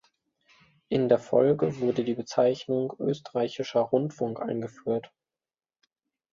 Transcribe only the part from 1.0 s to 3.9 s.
der Folge wurde die Bezeichnung „Österreichischer